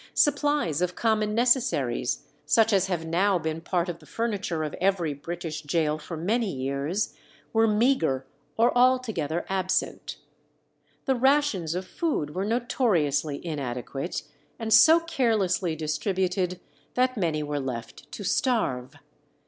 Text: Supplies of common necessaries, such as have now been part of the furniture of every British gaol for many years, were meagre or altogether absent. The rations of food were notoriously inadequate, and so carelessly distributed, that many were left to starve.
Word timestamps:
Supplies 0.15 0.81
of 0.81 0.95
common 0.95 1.35
necessaries, 1.35 2.23
such 2.47 2.73
as 2.73 2.87
have 2.87 3.05
now 3.05 3.37
been 3.37 3.61
part 3.61 3.87
of 3.87 3.99
the 3.99 4.07
furniture 4.07 4.63
of 4.63 4.73
every 4.81 5.13
British 5.13 5.61
gaol 5.63 5.99
for 5.99 6.17
many 6.17 6.51
years, 6.51 7.13
were 7.53 7.67
meagre 7.67 8.25
or 8.57 8.75
altogether 8.75 9.45
absent. 9.47 10.17
The 11.05 11.13
rations 11.13 11.75
of 11.75 11.85
food 11.85 12.33
were 12.33 12.45
notoriously 12.45 13.45
inadequate, 13.45 14.23
and 14.57 14.73
so 14.73 14.99
carelessly 15.01 15.75
distributed, 15.75 16.59
that 16.95 17.15
many 17.15 17.43
were 17.43 17.59
left 17.59 18.11
to 18.13 18.23
starve. 18.23 18.95